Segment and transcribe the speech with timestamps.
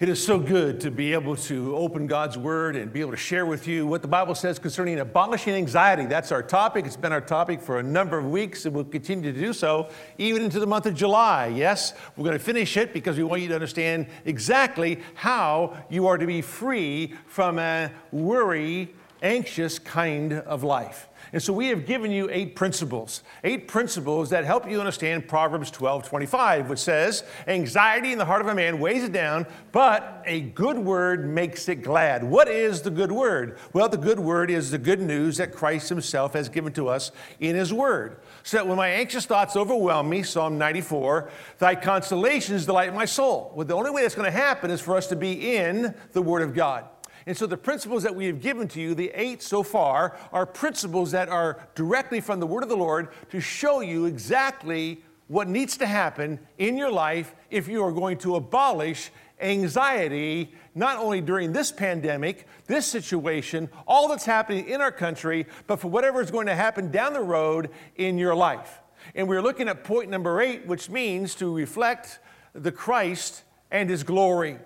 [0.00, 3.18] It is so good to be able to open God's Word and be able to
[3.18, 6.06] share with you what the Bible says concerning abolishing anxiety.
[6.06, 6.86] That's our topic.
[6.86, 9.90] It's been our topic for a number of weeks and we'll continue to do so
[10.16, 11.48] even into the month of July.
[11.48, 16.06] Yes, we're going to finish it because we want you to understand exactly how you
[16.06, 21.09] are to be free from a worry, anxious kind of life.
[21.32, 25.70] And so we have given you eight principles, eight principles that help you understand Proverbs
[25.70, 30.22] 12 25, which says, Anxiety in the heart of a man weighs it down, but
[30.26, 32.24] a good word makes it glad.
[32.24, 33.58] What is the good word?
[33.72, 37.12] Well, the good word is the good news that Christ Himself has given to us
[37.38, 38.20] in His word.
[38.42, 43.52] So that when my anxious thoughts overwhelm me, Psalm 94, thy consolations delight my soul.
[43.54, 46.22] Well, the only way that's going to happen is for us to be in the
[46.22, 46.86] Word of God.
[47.26, 50.46] And so the principles that we have given to you, the eight so far, are
[50.46, 55.48] principles that are directly from the Word of the Lord to show you exactly what
[55.48, 61.20] needs to happen in your life if you are going to abolish anxiety, not only
[61.20, 66.30] during this pandemic, this situation, all that's happening in our country, but for whatever is
[66.30, 68.80] going to happen down the road in your life.
[69.14, 72.18] And we're looking at point number eight, which means to reflect
[72.52, 74.58] the Christ and His glory.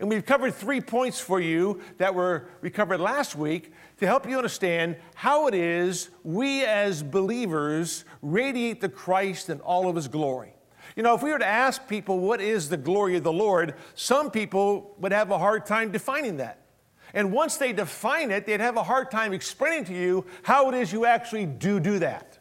[0.00, 4.28] And we've covered three points for you that were we covered last week to help
[4.28, 10.08] you understand how it is we as believers radiate the Christ and all of his
[10.08, 10.52] glory.
[10.96, 13.74] You know, if we were to ask people what is the glory of the Lord,
[13.94, 16.62] some people would have a hard time defining that.
[17.14, 20.74] And once they define it, they'd have a hard time explaining to you how it
[20.74, 22.38] is you actually do do that.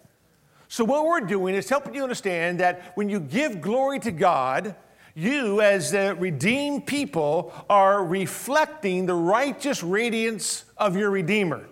[0.68, 4.76] So, what we're doing is helping you understand that when you give glory to God,
[5.16, 11.68] you, as the redeemed people, are reflecting the righteous radiance of your Redeemer.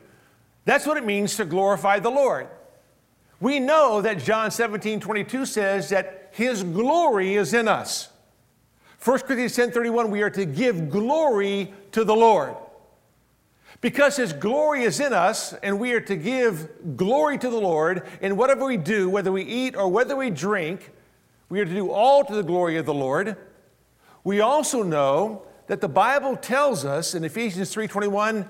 [0.65, 2.47] That's what it means to glorify the Lord.
[3.41, 8.07] We know that John 17, 22 says that his glory is in us.
[9.03, 12.55] 1 Corinthians 10, 31, we are to give glory to the Lord.
[13.81, 18.07] Because his glory is in us, and we are to give glory to the Lord
[18.21, 20.91] in whatever we do, whether we eat or whether we drink,
[21.53, 23.37] we are to do all to the glory of the Lord.
[24.23, 28.49] We also know that the Bible tells us in Ephesians 3:21,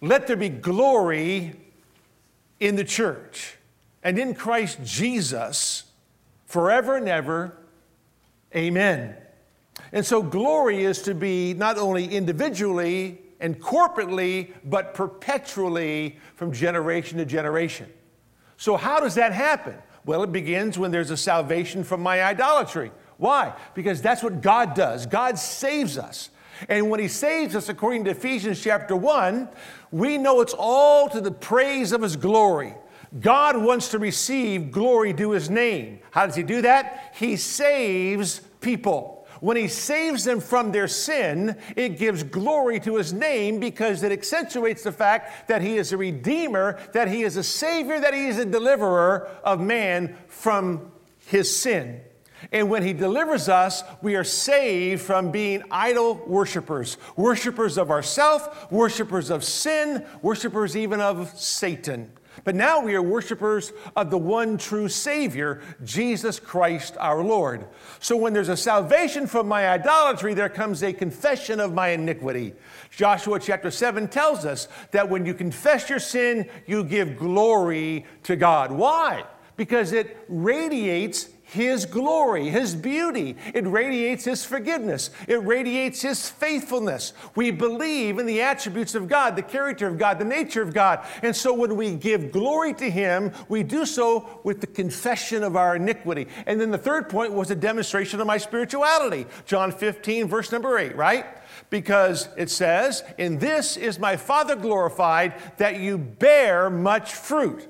[0.00, 1.56] let there be glory
[2.60, 3.56] in the church
[4.04, 5.82] and in Christ Jesus
[6.46, 7.56] forever and ever.
[8.54, 9.16] Amen.
[9.90, 17.18] And so glory is to be not only individually and corporately, but perpetually from generation
[17.18, 17.92] to generation.
[18.58, 19.74] So, how does that happen?
[20.04, 22.90] Well, it begins when there's a salvation from my idolatry.
[23.16, 23.54] Why?
[23.74, 25.06] Because that's what God does.
[25.06, 26.30] God saves us.
[26.68, 29.48] And when He saves us, according to Ephesians chapter 1,
[29.90, 32.74] we know it's all to the praise of His glory.
[33.20, 36.00] God wants to receive glory to His name.
[36.10, 37.12] How does He do that?
[37.14, 39.13] He saves people.
[39.44, 44.10] When he saves them from their sin, it gives glory to his name because it
[44.10, 48.28] accentuates the fact that he is a redeemer, that he is a savior, that he
[48.28, 50.90] is a deliverer of man from
[51.26, 52.00] his sin.
[52.52, 58.72] And when he delivers us, we are saved from being idol worshipers, worshipers of ourself,
[58.72, 62.10] worshipers of sin, worshipers even of Satan.
[62.42, 67.66] But now we are worshipers of the one true Savior, Jesus Christ our Lord.
[68.00, 72.54] So when there's a salvation from my idolatry, there comes a confession of my iniquity.
[72.90, 78.36] Joshua chapter 7 tells us that when you confess your sin, you give glory to
[78.36, 78.72] God.
[78.72, 79.24] Why?
[79.56, 83.36] Because it radiates his glory, His beauty.
[83.54, 85.10] It radiates His forgiveness.
[85.28, 87.12] It radiates His faithfulness.
[87.36, 91.06] We believe in the attributes of God, the character of God, the nature of God.
[91.22, 95.54] And so when we give glory to Him, we do so with the confession of
[95.54, 96.26] our iniquity.
[96.46, 99.24] And then the third point was a demonstration of my spirituality.
[99.46, 101.24] John 15, verse number 8, right?
[101.70, 107.68] Because it says, In this is my Father glorified, that you bear much fruit.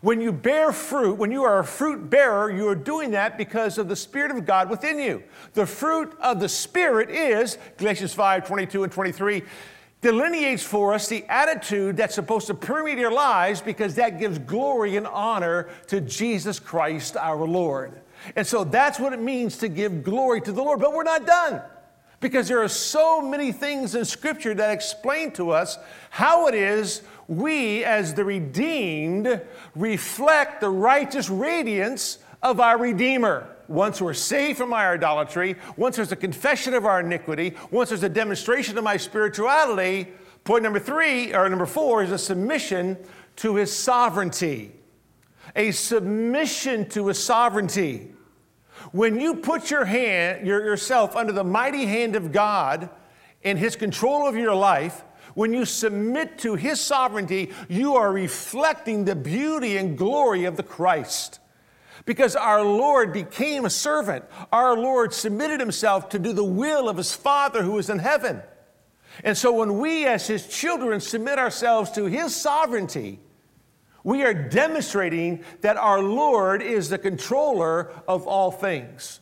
[0.00, 3.78] When you bear fruit, when you are a fruit bearer, you are doing that because
[3.78, 5.22] of the Spirit of God within you.
[5.54, 9.42] The fruit of the Spirit is, Galatians 5 22 and 23,
[10.00, 14.96] delineates for us the attitude that's supposed to permeate our lives because that gives glory
[14.96, 18.00] and honor to Jesus Christ our Lord.
[18.36, 20.78] And so that's what it means to give glory to the Lord.
[20.78, 21.62] But we're not done
[22.20, 25.78] because there are so many things in Scripture that explain to us
[26.10, 29.40] how it is we, as the redeemed,
[29.74, 33.54] reflect the righteous radiance of our Redeemer.
[33.68, 38.02] Once we're saved from our idolatry, once there's a confession of our iniquity, once there's
[38.02, 40.08] a demonstration of my spirituality,
[40.44, 42.96] point number three, or number four, is a submission
[43.36, 44.72] to his sovereignty.
[45.54, 48.12] A submission to his sovereignty.
[48.92, 52.90] When you put your hand, your, yourself under the mighty hand of God,
[53.44, 55.02] and His control of your life,
[55.34, 60.62] when you submit to His sovereignty, you are reflecting the beauty and glory of the
[60.62, 61.38] Christ.
[62.04, 66.96] Because our Lord became a servant, our Lord submitted Himself to do the will of
[66.96, 68.42] His Father who is in heaven.
[69.24, 73.20] And so when we, as His children, submit ourselves to His sovereignty,
[74.08, 79.20] we are demonstrating that our Lord is the controller of all things.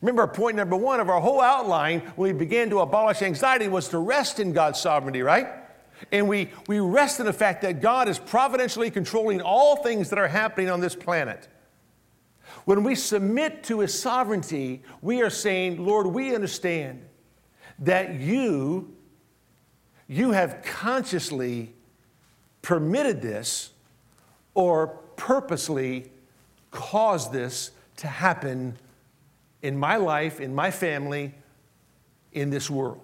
[0.00, 3.86] Remember, point number one of our whole outline when we began to abolish anxiety was
[3.90, 5.46] to rest in God's sovereignty, right?
[6.10, 10.18] And we, we rest in the fact that God is providentially controlling all things that
[10.18, 11.46] are happening on this planet.
[12.64, 17.04] When we submit to His sovereignty, we are saying, Lord, we understand
[17.78, 18.96] that you,
[20.08, 21.72] you have consciously
[22.62, 23.70] permitted this
[24.54, 26.10] or purposely
[26.70, 28.76] cause this to happen
[29.62, 31.34] in my life, in my family,
[32.32, 33.00] in this world.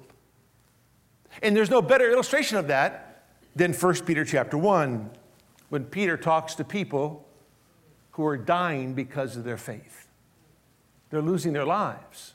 [1.43, 3.25] And there's no better illustration of that
[3.55, 5.11] than 1 Peter chapter 1,
[5.69, 7.27] when Peter talks to people
[8.13, 10.09] who are dying because of their faith.
[11.11, 12.35] They're losing their lives.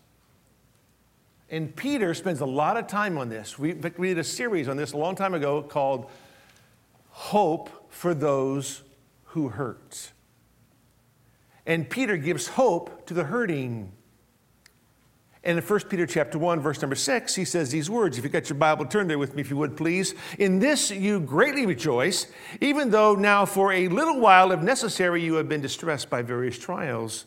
[1.49, 3.59] And Peter spends a lot of time on this.
[3.59, 6.09] We, we did a series on this a long time ago called
[7.11, 8.81] Hope for Those
[9.35, 10.13] Who hurts.
[11.65, 13.91] And Peter gives hope to the hurting.
[15.43, 18.17] And in 1 Peter chapter 1, verse number 6, he says these words.
[18.17, 20.15] If you got your Bible, turn there with me if you would, please.
[20.39, 22.27] In this you greatly rejoice,
[22.61, 26.57] even though now for a little while, if necessary, you have been distressed by various
[26.57, 27.25] trials,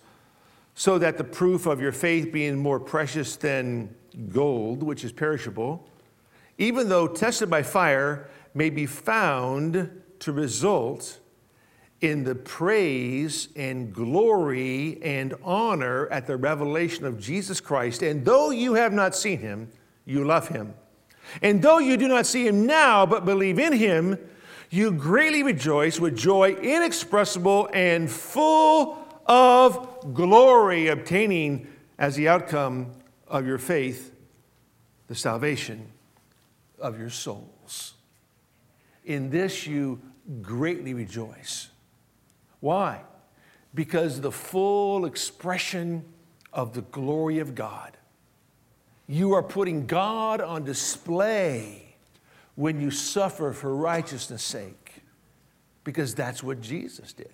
[0.74, 3.94] so that the proof of your faith being more precious than
[4.30, 5.86] gold, which is perishable,
[6.56, 9.90] even though tested by fire, may be found
[10.20, 11.20] to result
[12.00, 18.02] in the praise and glory and honor at the revelation of Jesus Christ.
[18.02, 19.70] And though you have not seen him,
[20.04, 20.74] you love him.
[21.42, 24.18] And though you do not see him now, but believe in him,
[24.70, 31.66] you greatly rejoice with joy inexpressible and full of glory, obtaining
[31.98, 32.92] as the outcome
[33.26, 34.14] of your faith
[35.08, 35.88] the salvation
[36.78, 37.94] of your souls.
[39.04, 40.00] In this you
[40.42, 41.67] greatly rejoice.
[42.60, 43.02] Why?
[43.74, 46.04] Because the full expression
[46.52, 47.96] of the glory of God.
[49.06, 51.96] You are putting God on display
[52.54, 55.02] when you suffer for righteousness' sake,
[55.84, 57.32] because that's what Jesus did.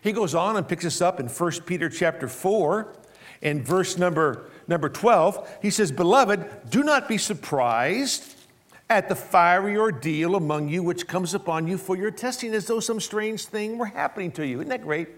[0.00, 2.94] He goes on and picks us up in 1 Peter chapter 4
[3.42, 5.58] and verse number, number 12.
[5.62, 8.37] He says, Beloved, do not be surprised
[8.90, 12.80] at the fiery ordeal among you which comes upon you for your testing as though
[12.80, 14.60] some strange thing were happening to you.
[14.60, 15.08] Isn't that great?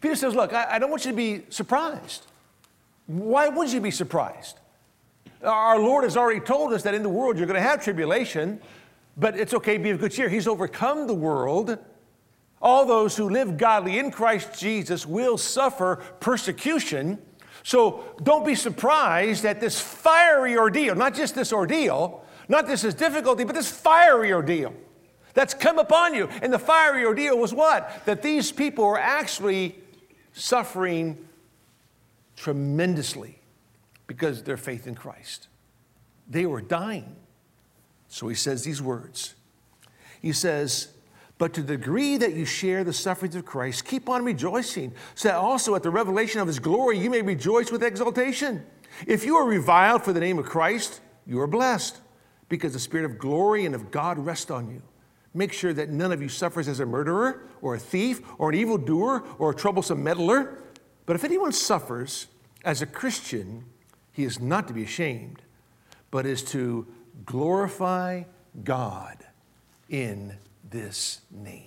[0.00, 2.26] Peter says, Look, I, I don't want you to be surprised.
[3.06, 4.58] Why would you be surprised?
[5.42, 8.60] Our Lord has already told us that in the world you're going to have tribulation,
[9.16, 10.28] but it's okay, be of good cheer.
[10.28, 11.78] He's overcome the world.
[12.60, 17.18] All those who live godly in Christ Jesus will suffer persecution.
[17.62, 22.94] So don't be surprised at this fiery ordeal, not just this ordeal, not just this
[22.94, 24.72] is difficulty, but this fiery ordeal
[25.36, 26.28] that's come upon you.
[26.40, 28.06] And the fiery ordeal was what?
[28.06, 29.76] That these people were actually
[30.32, 31.28] suffering
[32.36, 33.38] tremendously
[34.06, 35.48] because of their faith in Christ.
[36.26, 37.16] They were dying.
[38.08, 39.34] So he says these words.
[40.22, 40.88] He says,
[41.36, 45.28] But to the degree that you share the sufferings of Christ, keep on rejoicing, so
[45.28, 48.64] that also at the revelation of his glory you may rejoice with exultation.
[49.06, 52.00] If you are reviled for the name of Christ, you are blessed
[52.48, 54.82] because the Spirit of glory and of God rests on you.
[55.34, 58.54] Make sure that none of you suffers as a murderer or a thief or an
[58.54, 60.58] evildoer or a troublesome meddler.
[61.04, 62.28] But if anyone suffers
[62.64, 63.64] as a Christian,
[64.12, 65.42] he is not to be ashamed,
[66.10, 66.86] but is to
[67.26, 68.22] glorify
[68.64, 69.24] God
[69.90, 70.36] in
[70.70, 71.62] this name.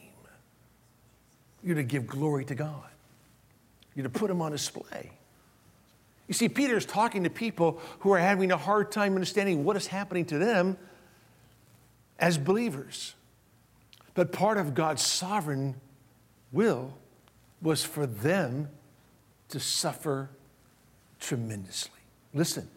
[1.63, 2.89] You're to give glory to God,
[3.95, 5.11] you're to put him on display.
[6.29, 9.87] You see, Peter's talking to people who are having a hard time understanding what is
[9.87, 10.77] happening to them
[12.19, 13.15] as believers.
[14.13, 15.81] But part of God's sovereign
[16.51, 16.93] will
[17.63, 18.69] was for them
[19.49, 20.29] to suffer
[21.19, 21.99] tremendously.
[22.35, 22.69] Listen,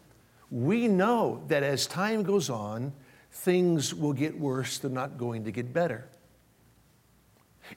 [0.51, 2.95] we know that as time goes on,
[3.33, 6.09] things will get worse, they're not going to get better.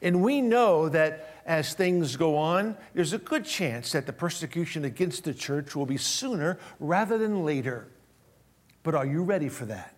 [0.01, 4.85] And we know that as things go on, there's a good chance that the persecution
[4.85, 7.87] against the church will be sooner rather than later.
[8.83, 9.95] But are you ready for that?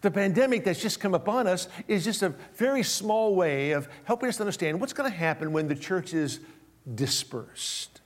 [0.00, 4.28] The pandemic that's just come upon us is just a very small way of helping
[4.28, 6.40] us understand what's going to happen when the church is
[6.94, 8.02] dispersed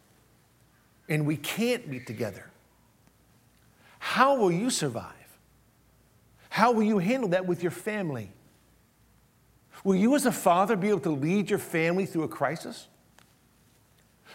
[1.08, 2.50] and we can't meet together.
[3.98, 5.14] how will you survive?
[6.50, 8.30] How will you handle that with your family?
[9.84, 12.88] Will you, as a father, be able to lead your family through a crisis?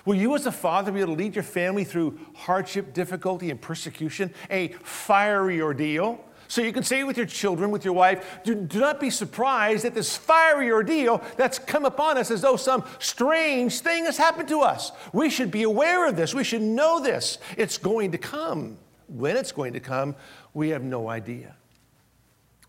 [0.06, 3.62] Will you, as a father, be able to lead your family through hardship, difficulty, and
[3.62, 6.24] persecution, a fiery ordeal?
[6.50, 9.86] So you can say with your children, with your wife, do, do, not be surprised
[9.86, 14.50] at this fiery ordeal that's come upon us as though some strange thing has happened
[14.50, 14.92] to us.
[15.14, 16.34] We should be aware of this.
[16.34, 17.38] We should know this.
[17.58, 18.78] It's going to come.
[19.08, 20.16] When it's going to come,
[20.54, 21.56] we have no idea.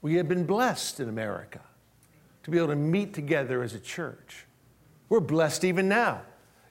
[0.03, 1.61] We have been blessed in America
[2.45, 4.47] to be able to meet together as a church.
[5.09, 6.23] We're blessed even now.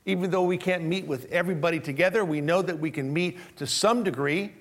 [0.05, 3.65] Even though we can't meet with everybody together, we know that we can meet to
[3.65, 4.53] some degree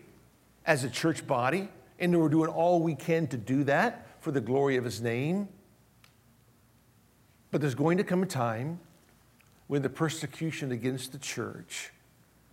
[0.65, 4.41] as a church body, and we're doing all we can to do that for the
[4.41, 5.49] glory of His name.
[7.51, 8.79] But there's going to come a time
[9.67, 11.91] when the persecution against the church,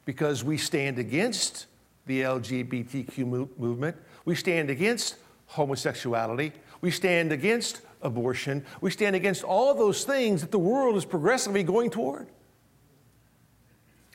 [0.06, 1.68] because we stand against
[2.08, 6.52] the LGBTQ movement, we stand against homosexuality,
[6.82, 11.64] we stand against abortion, we stand against all those things that the world is progressively
[11.64, 12.28] going toward.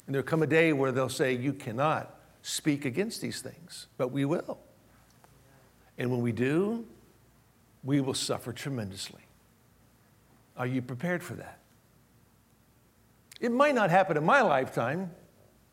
[0.07, 4.12] And there'll come a day where they'll say, You cannot speak against these things, but
[4.12, 4.59] we will.
[5.97, 6.85] And when we do,
[7.83, 9.23] we will suffer tremendously.
[10.57, 11.59] Are you prepared for that?
[13.41, 15.11] It might not happen in my lifetime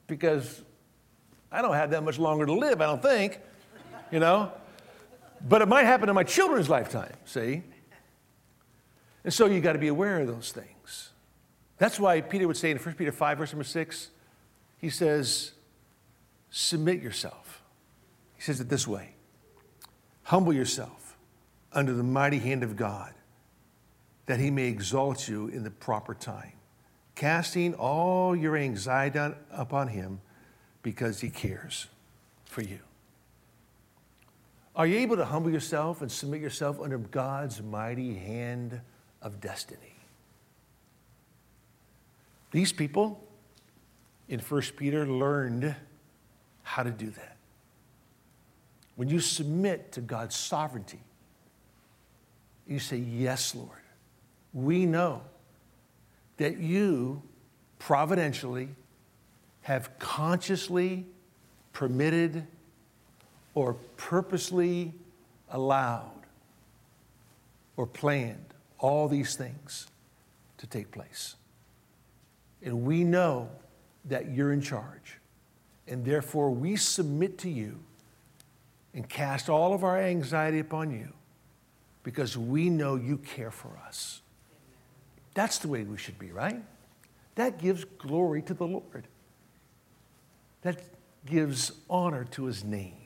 [0.08, 0.64] because
[1.52, 3.40] I don't have that much longer to live, I don't think,
[4.12, 4.52] you know?
[5.48, 7.64] But it might happen in my children's lifetime, see?
[9.24, 11.10] And so you got to be aware of those things.
[11.78, 14.10] That's why Peter would say in 1 Peter 5, verse number 6,
[14.78, 15.52] he says,
[16.50, 17.62] Submit yourself.
[18.36, 19.14] He says it this way
[20.24, 21.18] Humble yourself
[21.74, 23.14] under the mighty hand of God,
[24.26, 26.54] that he may exalt you in the proper time,
[27.16, 30.22] casting all your anxiety upon him
[30.84, 31.88] because he cares
[32.46, 32.80] for you.
[34.76, 38.82] Are you able to humble yourself and submit yourself under God's mighty hand
[39.22, 39.96] of destiny?
[42.52, 43.22] These people,
[44.28, 45.76] in 1 Peter learned
[46.64, 47.38] how to do that.
[48.96, 51.00] When you submit to God's sovereignty,
[52.68, 53.70] you say, Yes, Lord.
[54.54, 55.22] We know
[56.38, 57.22] that you
[57.80, 58.70] providentially
[59.62, 61.06] have consciously
[61.74, 62.46] permitted
[63.54, 64.94] or purposely
[65.50, 66.12] allowed
[67.78, 68.51] or planned
[68.82, 69.88] all these things
[70.58, 71.36] to take place.
[72.62, 73.50] And we know
[74.06, 75.20] that you're in charge.
[75.88, 77.80] And therefore, we submit to you
[78.94, 81.14] and cast all of our anxiety upon you
[82.04, 84.22] because we know you care for us.
[85.34, 86.62] That's the way we should be, right?
[87.36, 89.08] That gives glory to the Lord.
[90.64, 90.84] That
[91.26, 93.01] gives honor to his name.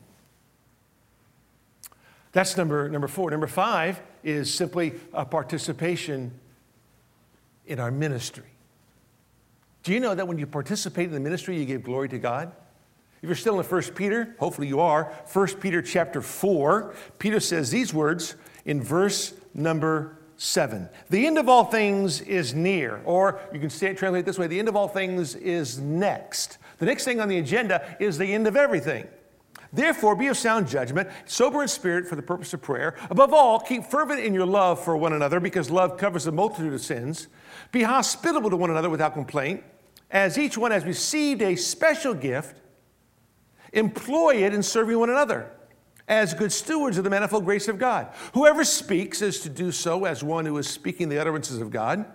[2.35, 3.31] That's number, number four.
[3.31, 6.37] Number five is simply a participation
[7.65, 8.43] in our ministry.
[9.83, 12.51] Do you know that when you participate in the ministry, you give glory to God?
[13.21, 17.71] If you're still in 1 Peter, hopefully you are, 1 Peter chapter 4, Peter says
[17.71, 20.89] these words in verse number 7.
[21.09, 24.47] The end of all things is near, or you can say it translate this way
[24.47, 26.57] the end of all things is next.
[26.79, 29.07] The next thing on the agenda is the end of everything.
[29.75, 32.95] Therefore, be of sound judgment, sober in spirit for the purpose of prayer.
[33.09, 36.73] Above all, keep fervent in your love for one another, because love covers a multitude
[36.73, 37.27] of sins.
[37.71, 39.63] Be hospitable to one another without complaint
[40.11, 42.61] as each one has received a special gift,
[43.73, 45.51] employ it in serving one another
[46.07, 48.07] as good stewards of the manifold grace of God.
[48.33, 52.05] Whoever speaks is to do so as one who is speaking the utterances of God.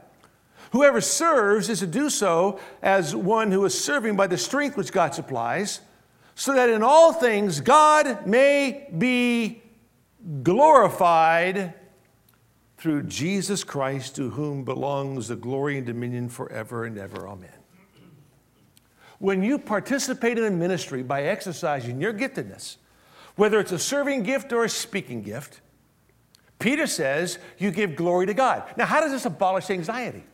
[0.73, 4.93] Whoever serves is to do so as one who is serving by the strength which
[4.93, 5.81] God supplies,
[6.41, 9.63] so that in all things God may be
[10.43, 11.75] glorified
[12.79, 17.29] through Jesus Christ, to whom belongs the glory and dominion forever and ever.
[17.29, 17.51] Amen.
[19.19, 22.79] When you participate in a ministry by exercising your giftedness,
[23.37, 25.61] whether it's a serving gift or a speaking gift,
[26.59, 28.65] Peter says you give glory to God.
[28.79, 30.25] Now, how does this abolish anxiety?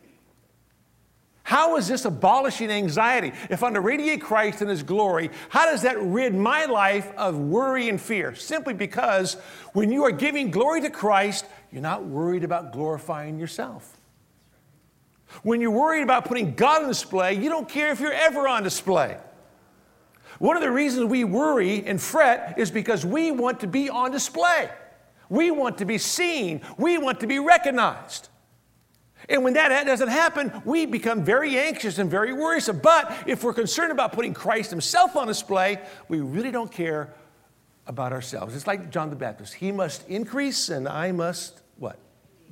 [1.47, 3.31] How is this abolishing anxiety?
[3.49, 7.39] If I'm to radiate Christ and His glory, how does that rid my life of
[7.39, 8.35] worry and fear?
[8.35, 9.35] Simply because
[9.73, 13.97] when you are giving glory to Christ, you're not worried about glorifying yourself.
[15.45, 18.65] When you're worried about putting God on display, you don't care if you're ever on
[18.65, 19.17] display.
[20.41, 24.11] One of the reasons we worry and fret is because we want to be on
[24.11, 24.69] display.
[25.29, 26.63] We want to be seen.
[26.77, 28.31] We want to be recognized.
[29.29, 32.79] And when that doesn't happen, we become very anxious and very worrisome.
[32.79, 37.15] But if we're concerned about putting Christ Himself on display, we really don't care
[37.87, 38.55] about ourselves.
[38.55, 39.55] It's like John the Baptist.
[39.55, 41.99] He must increase and I must what?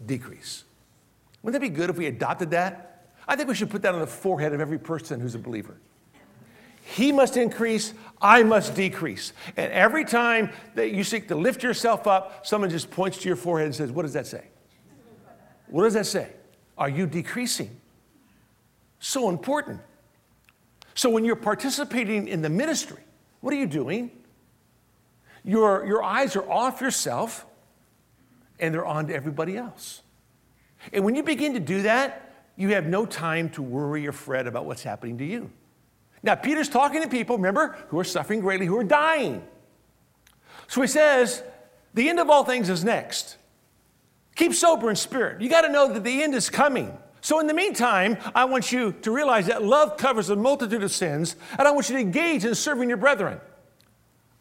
[0.07, 0.65] Decrease.
[1.43, 3.09] Wouldn't that be good if we adopted that?
[3.27, 5.77] I think we should put that on the forehead of every person who's a believer.
[6.83, 9.33] He must increase, I must decrease.
[9.57, 13.37] And every time that you seek to lift yourself up, someone just points to your
[13.37, 14.45] forehead and says, What does that say?
[15.69, 16.31] What does that say?
[16.77, 17.81] Are you decreasing?
[18.99, 19.81] So important.
[20.95, 23.03] So when you're participating in the ministry,
[23.41, 24.11] what are you doing?
[25.45, 27.45] Your, your eyes are off yourself
[28.59, 30.03] and they're on to everybody else.
[30.93, 34.47] And when you begin to do that, you have no time to worry or fret
[34.47, 35.51] about what's happening to you.
[36.23, 39.47] Now, Peter's talking to people, remember, who are suffering greatly, who are dying.
[40.69, 41.43] So he says,
[41.93, 43.37] the end of all things is next.
[44.35, 45.41] Keep sober in spirit.
[45.41, 46.97] You got to know that the end is coming.
[47.21, 50.93] So, in the meantime, I want you to realize that love covers a multitude of
[50.93, 53.41] sins, and I want you to engage in serving your brethren.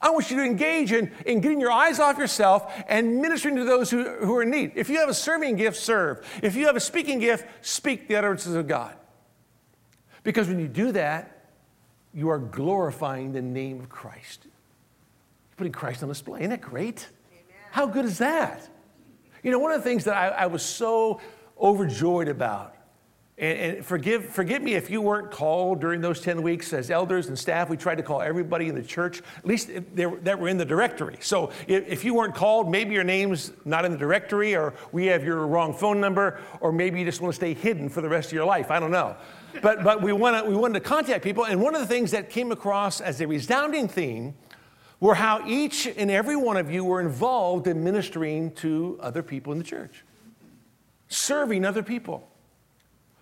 [0.02, 3.64] I want you to engage in, in getting your eyes off yourself and ministering to
[3.64, 4.74] those who, who are in need.
[4.76, 6.28] If you have a serving gift, serve.
[6.44, 8.94] If you have a speaking gift, speak the utterances of God.
[10.24, 11.46] Because when you do that,
[12.14, 14.42] you are glorifying the name of Christ.
[14.44, 16.42] You're putting Christ on display.
[16.42, 17.08] Isn't that great?
[17.32, 17.44] Amen.
[17.72, 18.68] How good is that?
[19.44, 21.22] You know, one of the things that I, I was so
[21.60, 22.74] overjoyed about
[23.38, 27.30] and, and, forgive, forgive me if you weren't called during those 10 weeks as elders
[27.30, 27.68] and staff.
[27.68, 31.18] We tried to call everybody in the church, at least that were in the directory.
[31.20, 35.08] So if, if, you weren't called, maybe your name's not in the directory, or we
[35.08, 38.10] have your wrong phone number, or maybe you just want to stay hidden for the
[38.10, 38.70] rest of your life.
[38.70, 39.16] I don't know.
[39.64, 41.46] But, but we, wanna, we wanted to contact people.
[41.46, 44.36] And one of the things that came across as a resounding theme
[45.04, 49.52] were how each and every one of you were involved in ministering to other people
[49.52, 50.06] in the church,
[51.10, 52.26] serving other people.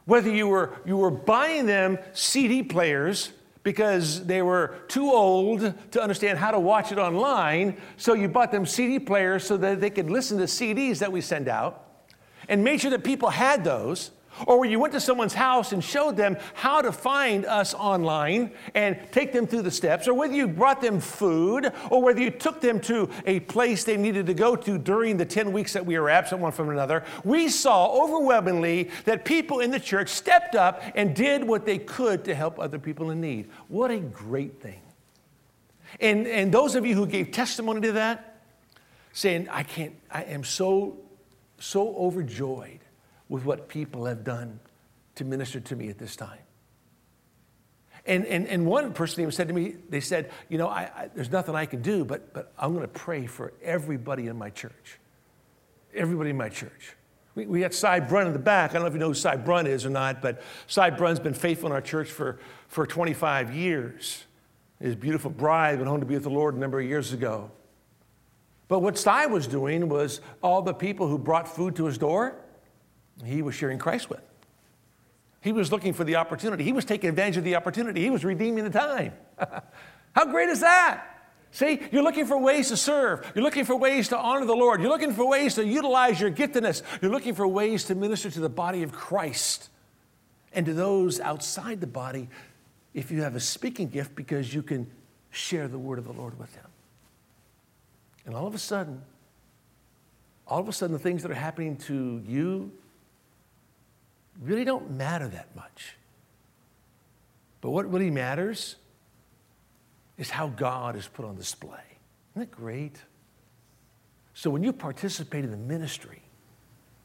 [0.06, 3.32] Whether you were, you were buying them CD players
[3.64, 8.52] because they were too old to understand how to watch it online, so you bought
[8.52, 12.06] them CD players so that they could listen to CDs that we send out
[12.48, 14.12] and made sure that people had those
[14.48, 18.52] or where you went to someone's house and showed them how to find us online
[18.74, 22.30] and take them through the steps, or whether you brought them food, or whether you
[22.30, 25.86] took them to a place they needed to go to during the 10 weeks that
[25.86, 30.56] we were absent one from another, we saw overwhelmingly that people in the church stepped
[30.56, 33.50] up and did what they could to help other people in need.
[33.68, 34.82] What a great thing.
[36.00, 38.44] And, and those of you who gave testimony to that,
[39.14, 40.98] saying, I can't, I am so,
[41.60, 42.81] so overjoyed
[43.32, 44.60] with what people have done
[45.16, 46.38] to minister to me at this time.
[48.06, 51.10] And, and, and one person even said to me, they said, You know, I, I,
[51.16, 54.50] there's nothing I can do, but, but I'm going to pray for everybody in my
[54.50, 55.00] church.
[55.94, 56.98] Everybody in my church.
[57.36, 58.72] We, we got Cy Brun in the back.
[58.72, 61.22] I don't know if you know who Cy Brun is or not, but Cy Brun's
[61.22, 64.26] been faithful in our church for, for 25 years.
[64.82, 67.50] His beautiful bride went home to be with the Lord a number of years ago.
[68.68, 72.36] But what Cy was doing was all the people who brought food to his door,
[73.28, 74.22] he was sharing Christ with.
[75.42, 76.64] He was looking for the opportunity.
[76.64, 78.02] He was taking advantage of the opportunity.
[78.02, 79.14] He was redeeming the time.
[80.14, 81.08] How great is that?
[81.52, 83.30] See, you're looking for ways to serve.
[83.36, 84.82] You're looking for ways to honor the Lord.
[84.82, 86.82] You're looking for ways to utilize your giftedness.
[87.02, 89.70] You're looking for ways to minister to the body of Christ
[90.54, 92.30] and to those outside the body
[92.94, 94.90] if you have a speaking gift because you can
[95.30, 96.68] share the word of the Lord with them.
[98.26, 99.02] And all of a sudden,
[100.48, 102.72] all of a sudden, the things that are happening to you
[104.42, 105.96] really don't matter that much.
[107.62, 108.76] But what really matters
[110.18, 111.80] is how God is put on display.
[112.36, 112.98] Isn't that great?
[114.34, 116.22] So when you participate in the ministry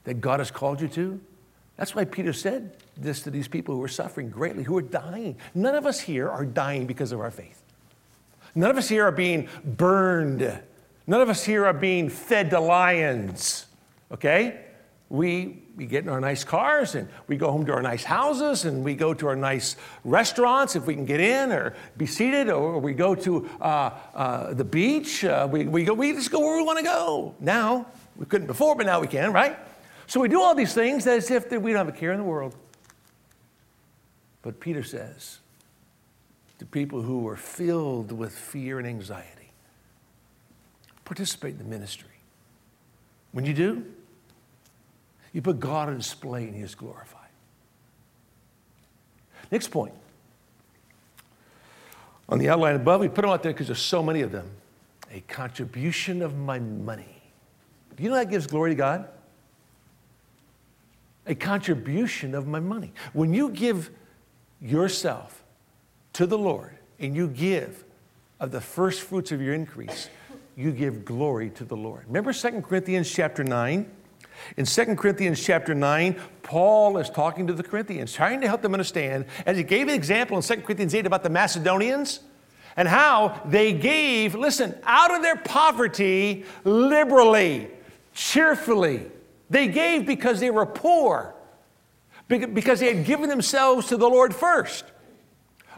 [0.05, 1.21] that God has called you to,
[1.77, 5.37] that's why Peter said this to these people who are suffering greatly, who are dying.
[5.55, 7.63] None of us here are dying because of our faith.
[8.55, 10.41] None of us here are being burned.
[11.07, 13.67] None of us here are being fed to lions.
[14.11, 14.66] Okay?
[15.09, 18.65] We, we get in our nice cars and we go home to our nice houses
[18.65, 22.49] and we go to our nice restaurants if we can get in or be seated
[22.49, 25.25] or we go to uh, uh, the beach.
[25.25, 27.35] Uh, we, we, go, we just go where we want to go.
[27.39, 29.57] Now, we couldn't before, but now we can, right?
[30.09, 32.25] So we do all these things as if we don't have a care in the
[32.25, 32.57] world.
[34.43, 35.39] But Peter says
[36.59, 39.53] to people who are filled with fear and anxiety,
[41.05, 42.11] participate in the ministry.
[43.33, 43.85] When you do,
[45.37, 47.29] you put God on display and He is glorified.
[49.53, 49.93] Next point.
[52.31, 54.51] On the outline above, we put them out there because there's so many of them.
[55.13, 57.21] A contribution of my money.
[57.95, 59.09] Do you know that gives glory to God?
[61.27, 62.95] A contribution of my money.
[63.13, 63.91] When you give
[64.63, 65.45] yourself
[66.15, 67.85] to the Lord and you give
[68.41, 70.09] of the first fruits of your increase,
[70.57, 72.05] you give glory to the Lord.
[72.07, 73.91] Remember 2 Corinthians chapter 9?
[74.57, 78.75] In 2 Corinthians chapter 9, Paul is talking to the Corinthians, trying to help them
[78.75, 82.21] understand, as he gave an example in 2 Corinthians 8 about the Macedonians
[82.77, 87.69] and how they gave, listen, out of their poverty liberally,
[88.15, 89.07] cheerfully.
[89.49, 91.35] They gave because they were poor,
[92.29, 94.85] because they had given themselves to the Lord first.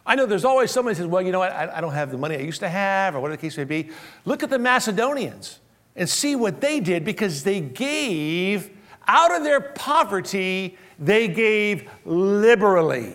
[0.05, 2.11] I know there's always someone who says, well, you know what, I, I don't have
[2.11, 3.91] the money I used to have, or whatever the case may be.
[4.25, 5.61] Look at the Macedonians
[5.99, 8.71] and see what they did because they gave
[9.07, 13.15] out of their poverty, they gave liberally.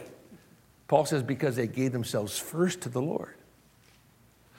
[0.87, 3.35] Paul says, because they gave themselves first to the Lord.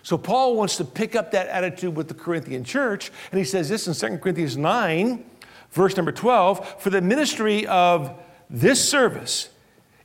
[0.02, 3.68] So Paul wants to pick up that attitude with the Corinthian church, and he says
[3.68, 5.24] this in 2 Corinthians 9,
[5.70, 9.50] verse number 12 For the ministry of this service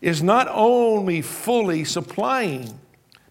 [0.01, 2.79] is not only fully supplying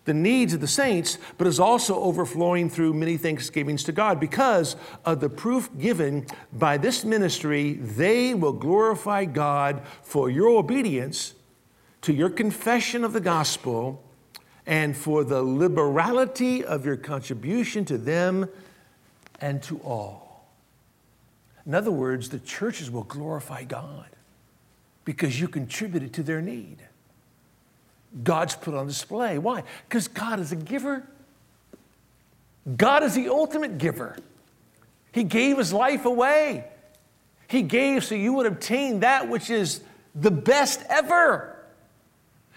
[0.09, 4.19] the needs of the saints, but is also overflowing through many thanksgivings to God.
[4.19, 11.35] Because of the proof given by this ministry, they will glorify God for your obedience
[12.01, 14.03] to your confession of the gospel
[14.67, 18.49] and for the liberality of your contribution to them
[19.41, 20.49] and to all.
[21.67, 24.09] In other words, the churches will glorify God
[25.05, 26.88] because you contributed to their need.
[28.23, 29.39] God's put on display.
[29.39, 29.65] Why?
[29.89, 31.07] Because God is a giver.
[32.77, 34.17] God is the ultimate giver.
[35.13, 36.65] He gave his life away.
[37.49, 39.81] He gave so you would obtain that which is
[40.15, 41.55] the best ever.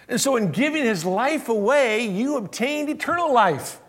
[0.07, 3.80] And so, in giving his life away, you obtained eternal life.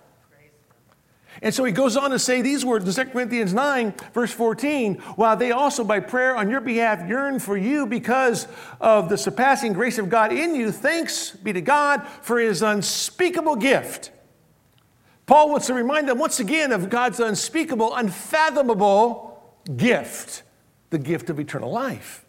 [1.43, 4.95] And so he goes on to say these words in 2 Corinthians 9, verse 14,
[5.17, 8.47] while they also by prayer on your behalf yearn for you because
[8.81, 13.57] of the surpassing grace of God in you, thanks be to God for his unspeakable
[13.57, 14.13] gift.
[15.27, 20.45] Paul wants to remind them once again of God's unspeakable, unfathomable gift,
[20.91, 22.25] the gift of eternal life.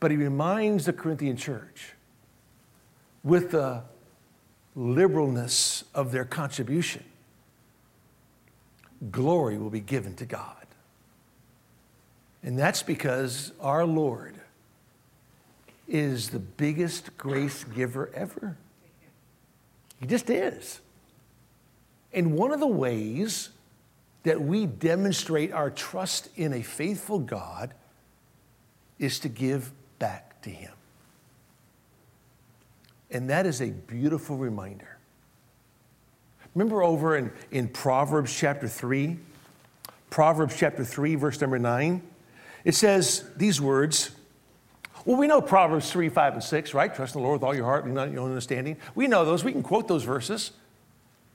[0.00, 1.92] But he reminds the Corinthian church
[3.22, 3.82] with the
[4.74, 7.04] liberalness of their contribution
[9.10, 10.66] glory will be given to God.
[12.42, 14.36] And that's because our Lord
[15.88, 18.56] is the biggest grace giver ever.
[20.00, 20.80] He just is.
[22.12, 23.50] And one of the ways
[24.22, 27.74] that we demonstrate our trust in a faithful God
[28.98, 30.72] is to give back to Him.
[33.10, 34.95] And that is a beautiful reminder
[36.56, 39.18] Remember over in, in Proverbs chapter 3?
[40.08, 42.00] Proverbs chapter 3, verse number 9.
[42.64, 44.12] It says these words.
[45.04, 46.94] Well, we know Proverbs 3, 5, and 6, right?
[46.94, 48.78] Trust in the Lord with all your heart and not your own understanding.
[48.94, 49.44] We know those.
[49.44, 50.52] We can quote those verses.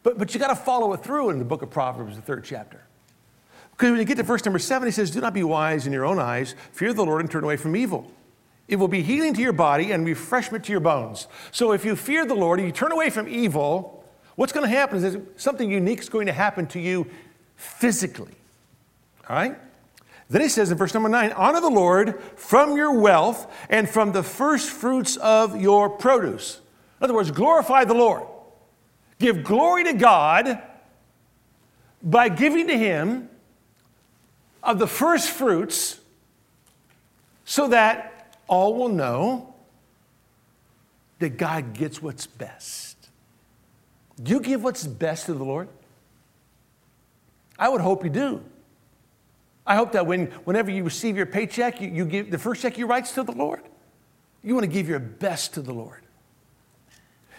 [0.01, 2.43] But, but you got to follow it through in the book of Proverbs, the third
[2.43, 2.81] chapter.
[3.73, 5.93] Because when you get to verse number 7, he says, Do not be wise in
[5.93, 6.55] your own eyes.
[6.71, 8.11] Fear the Lord and turn away from evil.
[8.67, 11.27] It will be healing to your body and refreshment to your bones.
[11.51, 14.00] So if you fear the Lord and you turn away from evil,
[14.35, 17.07] What's going to happen is something unique is going to happen to you
[17.55, 18.33] physically.
[19.29, 19.57] All right?
[20.29, 24.13] Then he says in verse number nine, honor the Lord from your wealth and from
[24.13, 26.61] the first fruits of your produce.
[26.99, 28.23] In other words, glorify the Lord.
[29.19, 30.61] Give glory to God
[32.01, 33.29] by giving to him
[34.63, 35.99] of the first fruits
[37.43, 39.53] so that all will know
[41.19, 42.90] that God gets what's best.
[44.21, 45.67] Do you give what's best to the Lord?
[47.57, 48.43] I would hope you do.
[49.65, 52.77] I hope that when, whenever you receive your paycheck, you, you give the first check
[52.77, 53.61] you write to the Lord.
[54.43, 56.01] You want to give your best to the Lord.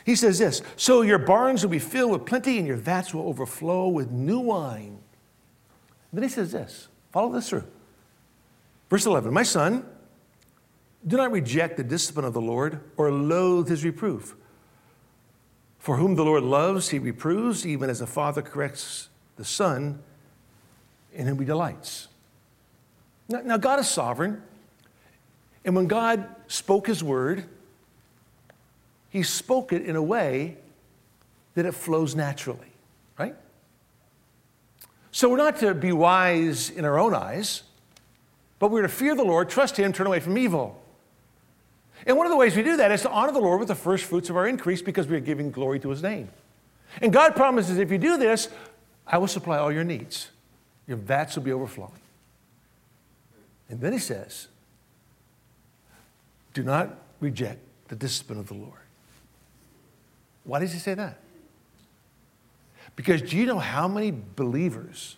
[0.04, 3.28] He says this So your barns will be filled with plenty, and your vats will
[3.28, 4.98] overflow with new wine.
[6.12, 7.64] Then he says this follow this through.
[8.90, 9.84] Verse 11 My son,
[11.06, 14.36] do not reject the discipline of the Lord or loathe his reproof.
[15.82, 19.98] For whom the Lord loves, he reproves, even as a father corrects the son
[21.12, 22.06] in whom he delights.
[23.28, 24.40] Now, now, God is sovereign.
[25.64, 27.46] And when God spoke his word,
[29.10, 30.56] he spoke it in a way
[31.54, 32.72] that it flows naturally,
[33.18, 33.34] right?
[35.10, 37.64] So we're not to be wise in our own eyes,
[38.60, 40.80] but we're to fear the Lord, trust him, turn away from evil.
[42.06, 43.74] And one of the ways we do that is to honor the Lord with the
[43.74, 46.28] first fruits of our increase because we are giving glory to his name.
[47.00, 48.48] And God promises if you do this,
[49.06, 50.30] I will supply all your needs.
[50.86, 52.00] Your vats will be overflowing.
[53.68, 54.48] And then he says,
[56.52, 58.80] do not reject the discipline of the Lord.
[60.44, 61.18] Why does he say that?
[62.96, 65.16] Because do you know how many believers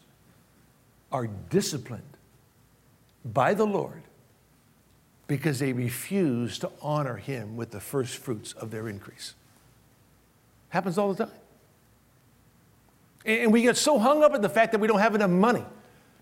[1.10, 2.02] are disciplined
[3.24, 4.02] by the Lord
[5.26, 9.34] because they refuse to honor Him with the first fruits of their increase?
[10.68, 11.34] Happens all the time.
[13.24, 15.64] And we get so hung up in the fact that we don't have enough money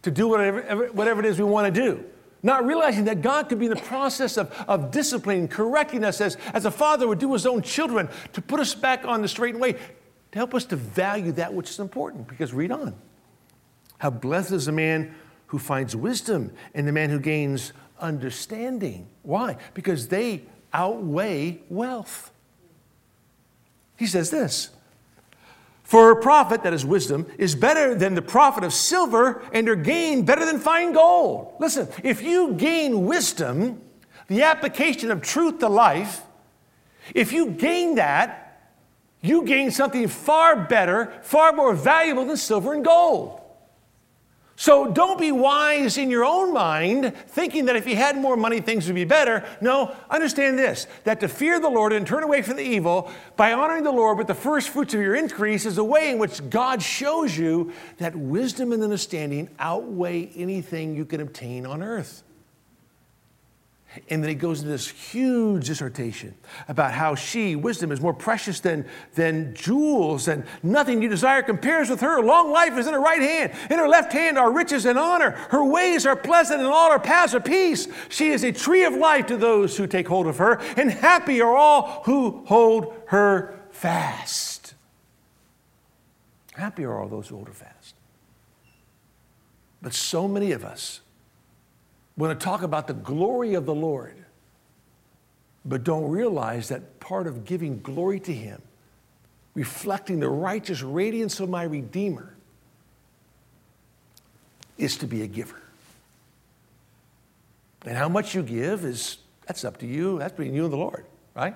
[0.03, 2.05] to do whatever, whatever it is we want to do.
[2.45, 6.37] Not realizing that God could be in the process of, of disciplining, correcting us as,
[6.53, 9.57] as a father would do his own children to put us back on the straight
[9.57, 12.27] way, to help us to value that which is important.
[12.27, 12.95] Because read on.
[13.99, 15.15] How blessed is the man
[15.47, 19.09] who finds wisdom and the man who gains understanding.
[19.23, 19.57] Why?
[19.75, 22.31] Because they outweigh wealth.
[23.97, 24.71] He says this
[25.85, 29.77] For a profit, that is wisdom, is better than the profit of silver, and their
[29.77, 31.55] gain better than fine gold.
[31.61, 33.81] Listen, if you gain wisdom,
[34.29, 36.23] the application of truth to life,
[37.15, 38.71] if you gain that,
[39.21, 43.41] you gain something far better, far more valuable than silver and gold.
[44.62, 48.61] So don't be wise in your own mind, thinking that if you had more money,
[48.61, 49.44] things would be better.
[49.61, 53.55] No, understand this that to fear the Lord and turn away from the evil by
[53.55, 56.48] honoring the Lord with the first fruits of your increase is a way in which
[56.48, 62.22] God shows you that wisdom and understanding outweigh anything you can obtain on earth.
[64.09, 66.35] And then he goes into this huge dissertation
[66.66, 71.90] about how she, wisdom, is more precious than, than jewels, and nothing you desire compares
[71.90, 72.22] with her.
[72.22, 73.52] Long life is in her right hand.
[73.70, 75.33] In her left hand are riches and honor.
[75.50, 77.87] Her ways are pleasant, and all her paths are peace.
[78.09, 81.42] She is a tree of life to those who take hold of her, and happy
[81.42, 84.74] are all who hold her fast.
[86.55, 87.94] Happy are all those who hold her fast.
[89.83, 91.00] But so many of us,
[92.16, 94.14] want to talk about the glory of the Lord,
[95.64, 98.61] but don't realize that part of giving glory to Him,
[99.55, 102.35] reflecting the righteous radiance of my Redeemer,
[104.77, 105.62] is to be a giver.
[107.85, 110.18] And how much you give is, that's up to you.
[110.18, 111.55] That's between you and the Lord, right?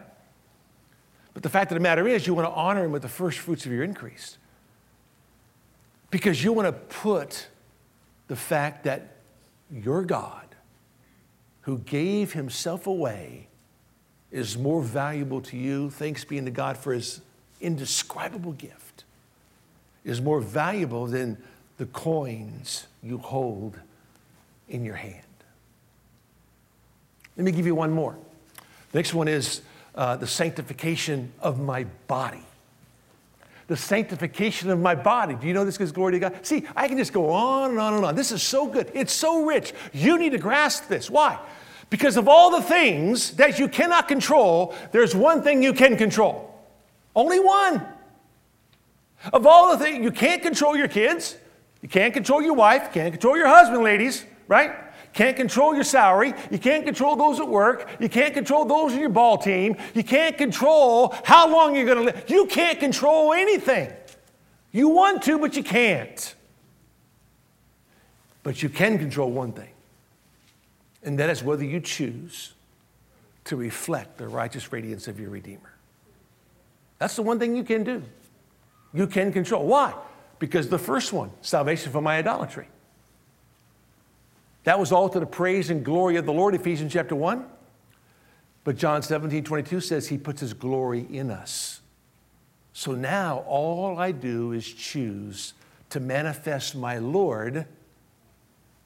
[1.34, 3.38] But the fact of the matter is, you want to honor Him with the first
[3.38, 4.38] fruits of your increase.
[6.10, 7.48] Because you want to put
[8.28, 9.16] the fact that
[9.70, 10.45] your God
[11.66, 13.48] who gave himself away
[14.30, 17.20] is more valuable to you, thanks being to God for his
[17.60, 19.02] indescribable gift,
[20.04, 21.36] is more valuable than
[21.78, 23.76] the coins you hold
[24.68, 25.24] in your hand.
[27.36, 28.16] Let me give you one more.
[28.92, 29.62] The next one is
[29.96, 32.44] uh, the sanctification of my body.
[33.66, 35.34] The sanctification of my body.
[35.34, 36.46] Do you know this gives glory to God?
[36.46, 38.14] See, I can just go on and on and on.
[38.14, 38.88] This is so good.
[38.94, 39.72] It's so rich.
[39.92, 41.10] You need to grasp this.
[41.10, 41.40] Why?
[41.88, 46.52] Because of all the things that you cannot control, there's one thing you can control.
[47.14, 47.86] Only one.
[49.32, 51.36] Of all the things, you can't control your kids,
[51.82, 54.72] you can't control your wife, can't control your husband, ladies, right?
[55.12, 56.34] Can't control your salary.
[56.50, 57.88] You can't control those at work.
[58.00, 59.76] You can't control those in your ball team.
[59.94, 62.24] You can't control how long you're going to live.
[62.28, 63.90] You can't control anything.
[64.72, 66.34] You want to, but you can't.
[68.42, 69.70] But you can control one thing
[71.06, 72.52] and that is whether you choose
[73.44, 75.72] to reflect the righteous radiance of your Redeemer.
[76.98, 78.02] That's the one thing you can do.
[78.92, 79.64] You can control.
[79.66, 79.94] Why?
[80.40, 82.66] Because the first one, salvation from my idolatry.
[84.64, 87.46] That was all to the praise and glory of the Lord, Ephesians chapter 1.
[88.64, 91.80] But John 17, 22 says he puts his glory in us.
[92.72, 95.54] So now all I do is choose
[95.90, 97.66] to manifest my Lord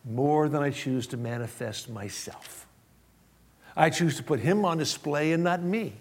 [0.05, 2.67] more than I choose to manifest myself.
[3.77, 5.95] I choose to put him on display and not me.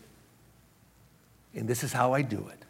[1.54, 2.66] And this is how I do it.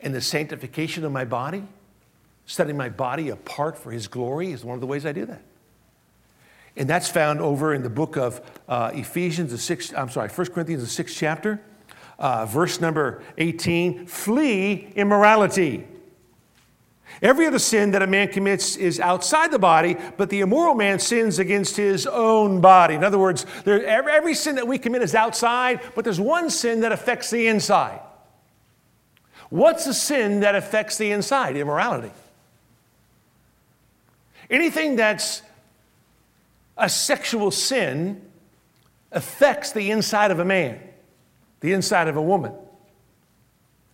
[0.00, 1.64] And the sanctification of my body,
[2.46, 5.42] setting my body apart for his glory, is one of the ways I do that.
[6.76, 10.46] And that's found over in the book of uh, Ephesians, the sixth, I'm sorry, 1
[10.48, 11.60] Corinthians, the sixth chapter,
[12.18, 15.86] uh, verse number 18 flee immorality.
[17.20, 20.98] Every other sin that a man commits is outside the body, but the immoral man
[20.98, 22.94] sins against his own body.
[22.94, 26.48] In other words, there, every, every sin that we commit is outside, but there's one
[26.50, 28.00] sin that affects the inside.
[29.50, 31.56] What's the sin that affects the inside?
[31.56, 32.12] Immorality.
[34.50, 35.42] Anything that's
[36.76, 38.22] a sexual sin
[39.10, 40.78] affects the inside of a man,
[41.60, 42.52] the inside of a woman.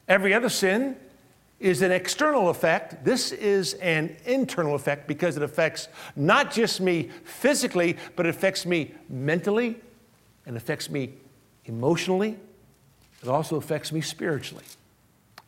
[0.07, 0.96] Every other sin
[1.61, 3.05] is an external effect.
[3.05, 8.67] This is an internal effect because it affects not just me physically, but it affects
[8.67, 9.77] me mentally
[10.47, 11.14] and affects me
[11.64, 12.38] emotionally.
[13.23, 14.64] It also affects me spiritually,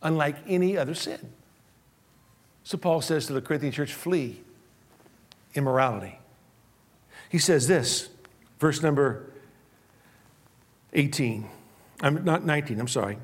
[0.03, 1.33] unlike any other sin.
[2.65, 4.41] So Paul says to the Corinthian church, flee
[5.55, 6.19] immorality.
[7.29, 8.09] He says this,
[8.59, 9.31] verse number
[10.93, 11.49] 18.
[12.01, 13.19] I'm not 19, I'm sorry.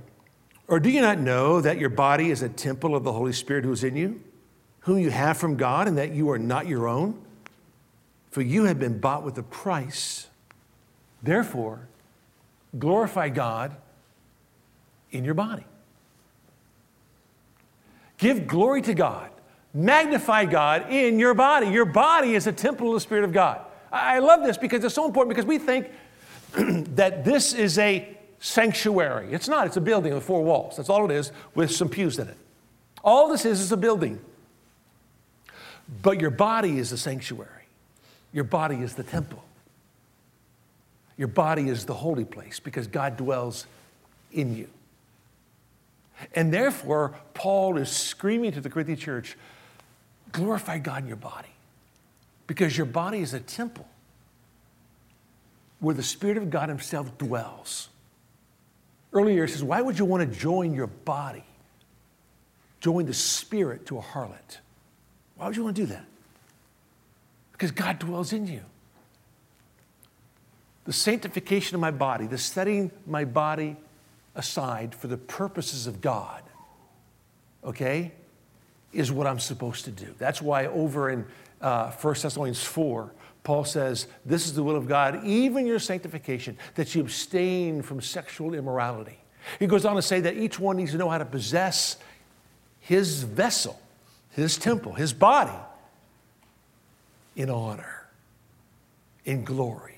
[0.69, 3.65] Or do you not know that your body is a temple of the Holy Spirit
[3.65, 4.21] who is in you,
[4.81, 7.21] whom you have from God, and that you are not your own?
[8.31, 10.29] For you have been bought with a price.
[11.23, 11.89] Therefore,
[12.79, 13.77] glorify God
[15.11, 15.65] in your body.
[18.17, 19.31] Give glory to God.
[19.75, 21.69] Magnify God in your body.
[21.69, 23.61] Your body is a temple of the Spirit of God.
[23.91, 25.91] I love this because it's so important because we think
[26.95, 29.29] that this is a sanctuary.
[29.31, 30.77] It's not, it's a building with four walls.
[30.77, 32.37] That's all it is, with some pews in it.
[33.03, 34.21] All this is is a building.
[36.03, 37.67] But your body is a sanctuary,
[38.33, 39.43] your body is the temple.
[41.19, 43.67] Your body is the holy place because God dwells
[44.33, 44.67] in you.
[46.35, 49.37] And therefore, Paul is screaming to the Corinthian church
[50.33, 51.51] glorify God in your body
[52.47, 53.87] because your body is a temple
[55.79, 57.89] where the Spirit of God Himself dwells.
[59.13, 61.45] Earlier, he says, Why would you want to join your body,
[62.81, 64.59] join the Spirit to a harlot?
[65.37, 66.05] Why would you want to do that?
[67.53, 68.63] Because God dwells in you.
[70.85, 73.77] The sanctification of my body, the setting my body
[74.35, 76.43] aside for the purposes of God,
[77.63, 78.13] okay,
[78.93, 80.15] is what I'm supposed to do.
[80.19, 81.25] That's why over in
[81.61, 83.13] uh, 1 Thessalonians 4,
[83.45, 88.01] Paul says, This is the will of God, even your sanctification, that you abstain from
[88.01, 89.19] sexual immorality.
[89.59, 91.97] He goes on to say that each one needs to know how to possess
[92.79, 93.81] his vessel,
[94.31, 95.59] his temple, his body
[97.35, 98.07] in honor,
[99.25, 99.93] in glory.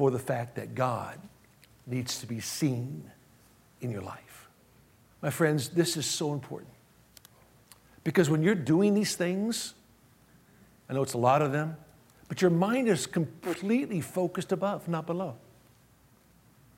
[0.00, 1.20] for the fact that God
[1.86, 3.04] needs to be seen
[3.82, 4.48] in your life.
[5.20, 6.72] My friends, this is so important.
[8.02, 9.74] Because when you're doing these things,
[10.90, 11.76] I know it's a lot of them,
[12.28, 15.36] but your mind is completely focused above, not below.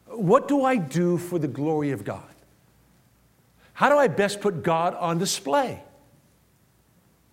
[0.07, 2.22] What do I do for the glory of God?
[3.72, 5.83] How do I best put God on display?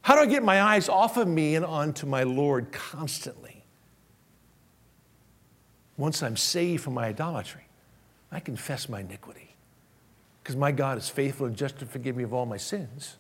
[0.02, 3.50] How do I get my eyes off of me and onto my Lord constantly?
[6.00, 7.66] once I'm saved from my idolatry,
[8.32, 9.54] I confess my iniquity.
[10.42, 13.18] Because my God is faithful and just to forgive me of all my sins.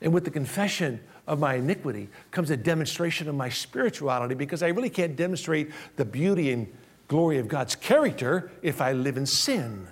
[0.00, 4.68] And with the confession of my iniquity comes a demonstration of my spirituality because I
[4.68, 6.72] really can't demonstrate the beauty and
[7.08, 9.86] glory of God's character if I live in sin.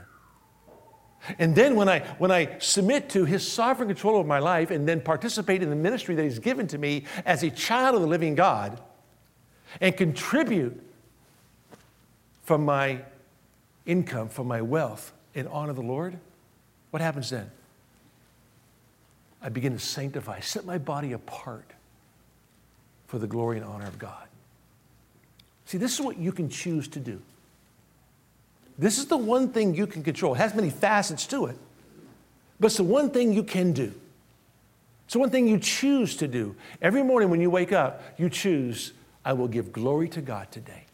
[1.39, 4.89] And then when I, when I submit to His sovereign control of my life and
[4.89, 8.07] then participate in the ministry that He's given to me as a child of the
[8.07, 8.81] living God
[9.81, 10.83] and contribute
[12.43, 13.03] from my
[13.87, 16.19] income, from my wealth, in honor of the Lord,
[16.91, 17.51] what happens then?
[19.43, 21.71] I begin to sanctify, set my body apart
[23.07, 24.29] for the glory and honor of God.
[25.67, 27.21] See, this is what you can choose to do.
[28.79, 30.35] This is the one thing you can control.
[30.35, 31.57] It has many facets to it,
[32.59, 33.93] but it's the one thing you can do.
[35.05, 36.55] It's the one thing you choose to do.
[36.81, 38.93] Every morning when you wake up, you choose,
[39.25, 40.85] I will give glory to God today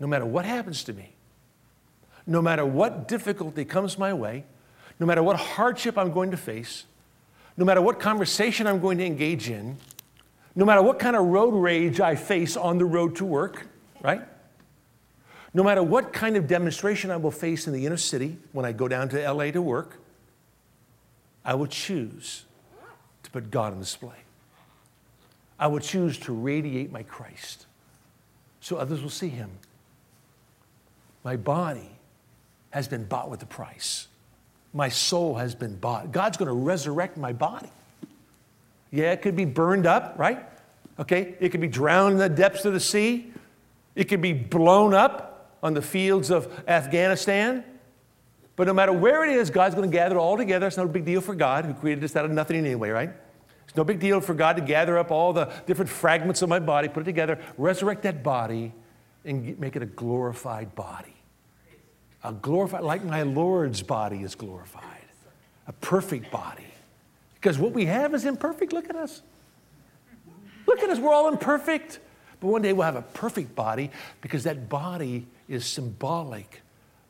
[0.00, 1.10] no matter what happens to me,
[2.26, 4.44] no matter what difficulty comes my way,
[4.98, 6.84] no matter what hardship I'm going to face,
[7.60, 9.76] no matter what conversation I'm going to engage in,
[10.54, 13.66] no matter what kind of road rage I face on the road to work,
[14.00, 14.22] right?
[15.52, 18.72] No matter what kind of demonstration I will face in the inner city when I
[18.72, 19.98] go down to LA to work,
[21.44, 22.46] I will choose
[23.24, 24.16] to put God on display.
[25.58, 27.66] I will choose to radiate my Christ
[28.62, 29.50] so others will see him
[31.24, 31.90] my body
[32.70, 34.06] has been bought with a price.
[34.72, 36.12] My soul has been bought.
[36.12, 37.70] God's going to resurrect my body.
[38.90, 40.46] Yeah, it could be burned up, right?
[40.98, 43.32] Okay, it could be drowned in the depths of the sea.
[43.94, 47.64] It could be blown up on the fields of Afghanistan.
[48.56, 50.66] But no matter where it is, God's going to gather it all together.
[50.66, 53.10] It's no big deal for God, who created us out of nothing anyway, right?
[53.66, 56.58] It's no big deal for God to gather up all the different fragments of my
[56.58, 58.72] body, put it together, resurrect that body,
[59.24, 61.14] and make it a glorified body.
[62.22, 64.84] A glorified, like my Lord's body is glorified,
[65.66, 66.64] a perfect body.
[67.34, 68.72] Because what we have is imperfect.
[68.72, 69.22] Look at us.
[70.66, 70.98] Look at us.
[70.98, 72.00] We're all imperfect.
[72.38, 73.90] But one day we'll have a perfect body
[74.20, 76.62] because that body is symbolic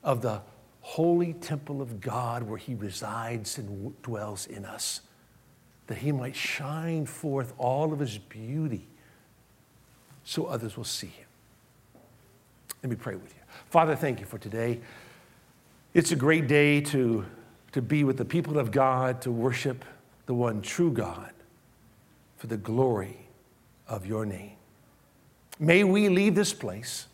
[0.02, 0.42] of the
[0.80, 5.00] holy temple of God where He resides and dwells in us,
[5.88, 8.86] that He might shine forth all of His beauty
[10.24, 11.26] so others will see Him.
[12.82, 13.39] Let me pray with you.
[13.70, 14.80] Father, thank you for today.
[15.94, 17.24] It's a great day to
[17.72, 19.84] to be with the people of God, to worship
[20.26, 21.32] the one true God
[22.36, 23.28] for the glory
[23.86, 24.56] of your name.
[25.58, 27.06] May we leave this place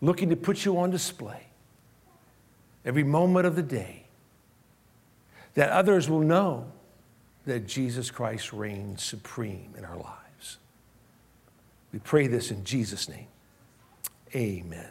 [0.00, 1.46] looking to put you on display
[2.84, 4.04] every moment of the day,
[5.54, 6.66] that others will know
[7.46, 10.58] that Jesus Christ reigns supreme in our lives.
[11.92, 13.26] We pray this in Jesus' name.
[14.34, 14.88] Amen.